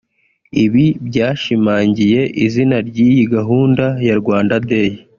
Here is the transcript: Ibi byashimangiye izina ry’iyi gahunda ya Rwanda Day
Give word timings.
Ibi 0.63 0.85
byashimangiye 1.07 2.21
izina 2.45 2.77
ry’iyi 2.87 3.23
gahunda 3.35 3.85
ya 4.07 4.15
Rwanda 4.21 4.55
Day 4.69 4.91